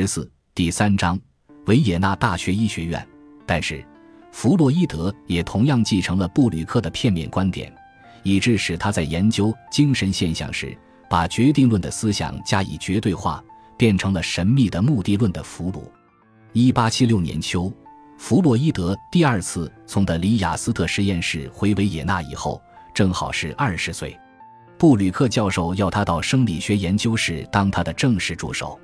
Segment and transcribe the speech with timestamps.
[0.00, 1.18] 十四第三章
[1.66, 3.04] 维也纳大学医学院。
[3.44, 3.84] 但是，
[4.30, 7.74] 弗洛伊德也同样继承了布吕克的片面观点，
[8.22, 10.78] 以致使他在研究精神现象时，
[11.10, 13.42] 把决定论的思想加以绝对化，
[13.76, 15.82] 变成了神秘的目的论的俘虏。
[16.52, 17.72] 一八七六年秋，
[18.18, 22.62] 弗洛伊德第二次从德里雅斯特实验室回维也纳以后，
[22.94, 24.16] 正好是二十岁。
[24.78, 28.78] 布吕克教授要他到生理学研究室当他的正式助手。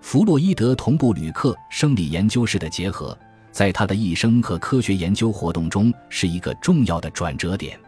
[0.00, 3.16] 弗洛伊德同布吕克生理研究室的结合，
[3.52, 7.78] 在他的一生和科学研究活动中是一个重要的转折点。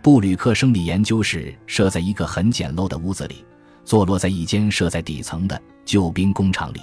[0.00, 3.44] 布吕克生理研究室设在一个很简陋的屋子里，
[3.84, 6.80] 坐落在一间设在底层的旧兵工厂里。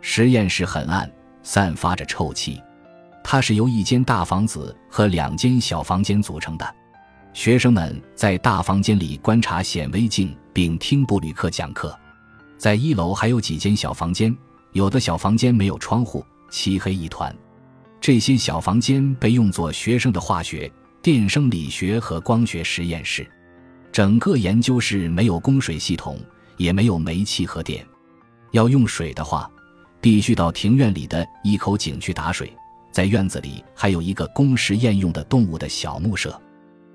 [0.00, 1.10] 实验室很暗，
[1.42, 2.60] 散发着臭气。
[3.22, 6.74] 它是由一间大房子和两间小房间组成的。
[7.32, 11.96] 学生们在大房间里观察显微镜，并听布吕克讲课。
[12.60, 14.36] 在一楼还有几间小房间，
[14.72, 17.34] 有的小房间没有窗户，漆黑一团。
[18.02, 23.26] 这些小房间被用作学生的化学、电生理学和光学实验室。
[23.90, 26.20] 整个研究室没有供水系统，
[26.58, 27.82] 也没有煤气和电。
[28.50, 29.50] 要用水的话，
[29.98, 32.52] 必须到庭院里的一口井去打水。
[32.92, 36.38] 在院子里还有一个供实验用的动物的小木舍。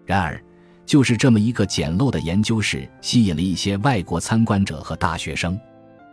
[0.06, 0.40] 然而，
[0.86, 5.60] 就是这么一个简陋的研究室，吸引了一些外国参观者和大学生。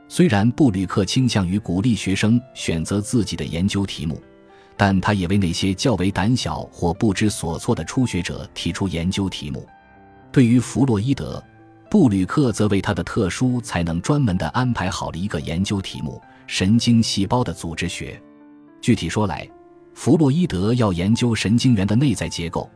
[0.08, 4.20] 虽然布吕克倾向于鼓励学生选择自己的研究题目，
[4.76, 9.66] 但他也为那些较为胆小或不知所措的初学者提出研究题目。
[10.30, 11.42] 对于弗洛伊德，
[11.90, 18.20] 布吕克则为他的特殊才能专门的安排好了一个研究题目：神经细胞的组织学。
[18.80, 19.48] 具体说来，
[19.94, 22.68] 弗洛伊德要研究神经元的内在结构。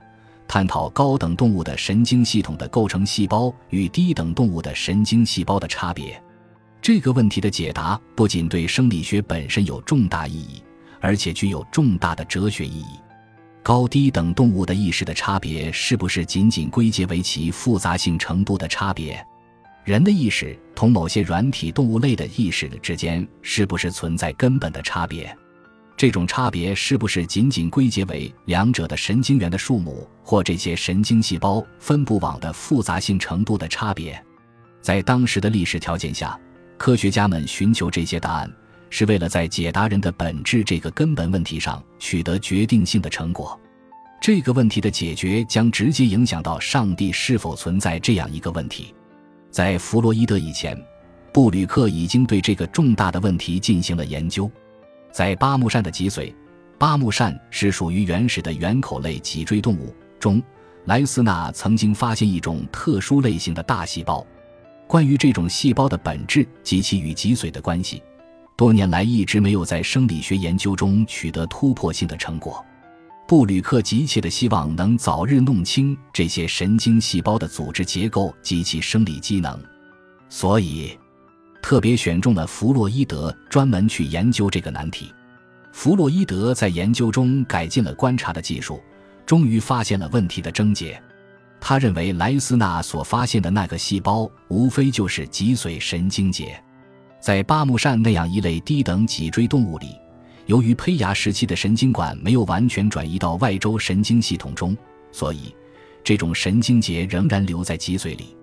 [0.48, 6.22] 探讨高等动物的神经系统的构成细胞与低等动物的神经细胞的差别，
[6.80, 10.62] 这个问题的解答不仅对生理学本身有重大意义，
[11.00, 13.00] 而且具有重大的哲学意义。
[13.62, 19.20] 高低等动物的意识的差别是不是仅仅归结为其复杂性程度的差别？
[19.82, 25.36] 人的意识同某些软体动物类的意识之间是不是存在根本的差别？
[25.96, 34.22] 这种差别是不是仅仅归结为两者的神经元的数目或这些神经细胞分布网的复杂性程度的差别？
[34.82, 36.38] 在当时的历史条件下，
[36.76, 38.52] 科学家们寻求这些答案，
[38.90, 43.58] 是为了在解答人的本质这个根本问题上取得决定性的成果。
[44.20, 48.94] 这个问题的解决将直接影响到上帝是否存在这样一个问题。
[49.50, 50.78] 在弗洛伊德以前，
[51.32, 54.50] 布吕克已经对这个重大的问题进行了研究。
[55.16, 56.30] 在巴木扇的脊髓，
[56.76, 60.42] 巴木扇是属于原始的圆口类脊椎动物中，
[60.84, 64.26] 莱斯纳曾经发现一种特殊类型的大细胞。
[64.86, 68.02] 关于这种细胞的本质及其与脊髓的关系，
[68.58, 72.62] 多年来一直没有在生理学研究中取得突破性的成果。
[73.26, 79.58] 布吕克急切地希望能早日弄清这些神经细胞的组织结构及其生理机能，
[80.28, 80.90] 所以。
[81.66, 85.12] 特别选中了弗洛伊德，专门去研究这个难题。
[85.72, 88.80] 弗洛伊德在研究中改进了观察的技术，
[89.26, 91.02] 终于发现了问题的症结。
[91.60, 96.56] 他认为莱斯纳所发现的那个细胞，无非就是脊髓神经节。
[97.20, 99.88] 在巴木扇那样一类低等脊椎动物里，
[100.46, 104.76] 由于胚芽时期的神经管没有完全转移到外周神经系统中，
[105.10, 105.52] 所以
[106.04, 108.35] 这种神经节仍然留在脊髓里。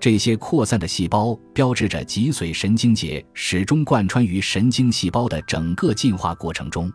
[0.00, 6.90] 这些扩散的细胞标志着脊髓神经节始终贯穿于神经细胞的整个进化过程中。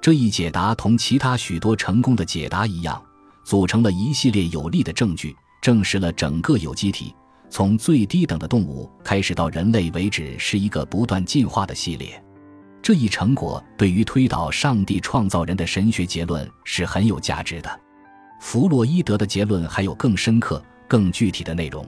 [0.00, 3.02] 这一解答同其他许多成功的解答一样，
[3.44, 7.12] 组成了一系列有力的证据，证实了整个有机体
[7.50, 12.22] 从最低等的动物开始到人类为止是一个不断进化的系列。
[12.80, 17.80] 这一成果对于推导上帝创造人的神学结论是很有价值的。
[18.40, 21.84] 弗洛伊德的结论还有更深刻、更具体的内容。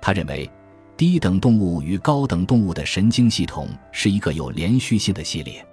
[0.00, 0.48] 他认为，
[0.96, 5.64] 低等动物与高等动物的神经系统是一个有连续性的系列。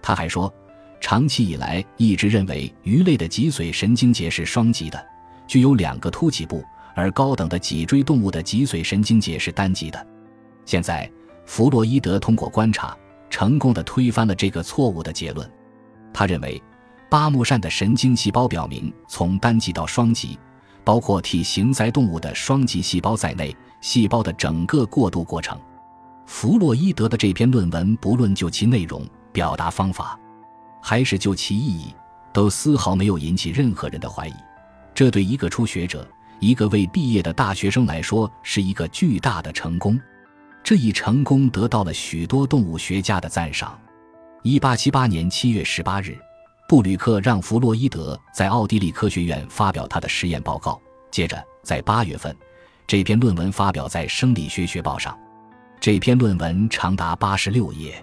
[0.00, 0.52] 他还说，
[1.00, 5.04] 长期以来一直认为鱼类的脊髓神经节是双极的，
[5.46, 6.64] 具有两个凸起部，
[6.94, 10.06] 而高等的脊椎动物的脊髓神经节是单极的。
[10.64, 11.10] 现在，
[11.44, 12.96] 弗洛伊德通过观察，
[13.28, 15.50] 成功的推翻了这个错误的结论。
[16.14, 16.62] 他认为，
[17.10, 20.38] 巴木扇的神经细胞表明从单极到双极。
[20.84, 25.58] 包括体型在动物的双极细胞在内，细胞的整个过渡过程。
[26.26, 30.18] 弗洛伊德的这篇论文，不论就其内容、表达方法，
[30.80, 31.94] 还是就其意义，
[32.32, 34.34] 都丝毫没有引起任何人的怀疑。
[34.94, 36.08] 这对一个初学者、
[36.38, 40.00] 一个未毕业的大学生来说，是一个巨大的成功。
[40.62, 43.78] 这一成功得到了许多动物学家的赞赏。
[44.42, 46.16] 一八七八年七月十八日，
[46.72, 50.80] 布吕克让弗洛伊德在奥地利科学院发表他的实验报告。
[51.10, 52.34] 接着，在八月份，
[52.86, 55.14] 这篇论文发表在《生理学学报》上。
[55.78, 58.02] 这篇论文长达八十六页。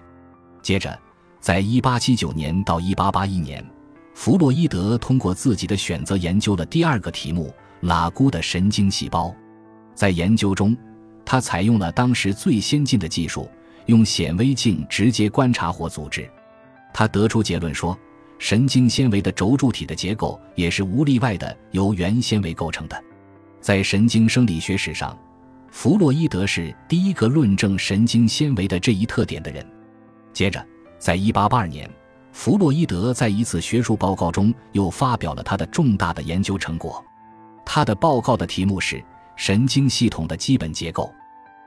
[0.62, 0.96] 接着，
[1.40, 3.68] 在一八七九年到一八八一年，
[4.14, 7.52] 弗洛伊德通过自己的选择研究了第二个题目——
[7.82, 9.34] 拉姑的神经细胞。
[9.96, 10.76] 在研究中，
[11.24, 13.50] 他采用了当时最先进的技术。
[13.86, 16.30] 用显微镜直接观察活组织，
[16.94, 17.98] 他得出结论说，
[18.40, 23.04] 神经纤维的轴柱体的结构也是无例外的由原纤维构成的。
[23.60, 25.16] 在神经生理学史上，
[25.70, 29.64] 弗洛伊德是第一个论证神经纤维的这一特点的人。
[30.32, 30.66] 接着，
[30.98, 31.90] 在1882年，
[32.32, 37.04] 弗洛伊德在一次学术报告中又发表了他的重大的研究成果。
[37.66, 38.96] 他的报告的题目是
[39.36, 41.04] 《神经系统的基本结构》。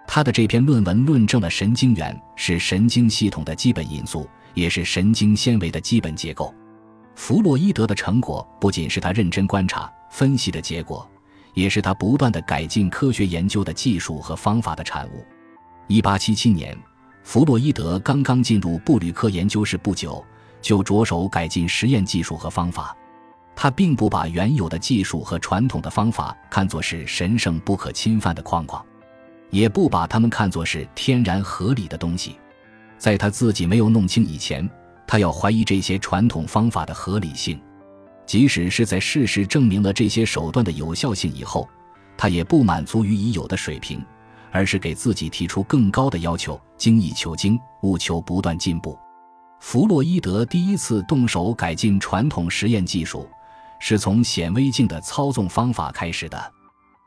[0.07, 6.51] 他的这篇论文论证了神经元是神经系统的基本因素，也是神经纤维的基本结构。
[7.15, 11.07] 弗洛伊德的成果不仅是他认真观察分析的结果，
[11.53, 15.25] 也是他不断的改进科学研究的技术和方法的产物。
[15.87, 16.77] 一八七七年，
[17.23, 20.23] 弗洛伊德刚刚进入布吕克研究室不久，
[20.61, 22.95] 就着手改进实验技术和方法。
[23.55, 28.83] 他并不把原有的技术和传统的方法看作是神圣不可侵犯的框框。
[29.51, 32.37] 也不把它们看作是天然合理的东西，
[32.97, 34.67] 在他自己没有弄清以前，
[35.05, 37.57] 他要怀疑这些传统方法的合理性；
[38.25, 41.67] 即使是在事实证明了这些手段的有效性以后，
[42.17, 44.03] 他也不满足于已有的水平，
[44.51, 48.97] 而是给自己提出更高的要求，精益求精，务求不断进步。
[49.59, 53.29] 弗洛伊德第一次动手改进传统实验技术，
[53.79, 56.53] 是从显微镜的操纵方法开始的。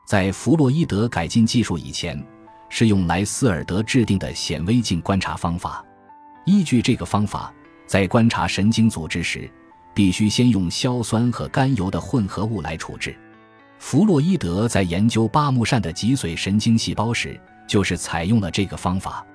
[0.07, 2.21] 在弗洛伊德改进技术以前，
[2.69, 5.85] 是用莱斯尔德制定的显微镜观察方法。
[6.45, 7.53] 依据这个方法，
[7.87, 9.49] 在观察神经组织时，
[9.93, 13.15] 必须先用硝酸和甘油的混合物来处置。
[13.79, 19.25] 弗洛伊德在研究巴木扇的脊髓神经细胞时，就是采用了这个方法。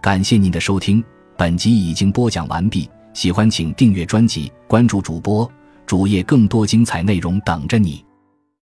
[0.00, 1.04] 感谢您的收听，
[1.36, 2.88] 本集已经播讲完毕。
[3.12, 5.50] 喜欢请订阅专辑，关注主播
[5.84, 8.04] 主页，更多精彩内容等着你。